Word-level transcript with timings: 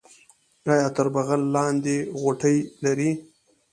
ایا 0.71 0.87
تر 0.95 1.07
بغل 1.15 1.41
لاندې 1.55 1.95
غوټې 2.19 2.55
لرئ؟ 2.83 3.11